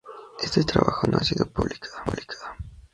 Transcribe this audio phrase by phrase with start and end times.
[0.39, 2.01] Este trabajo no ha sido publicado.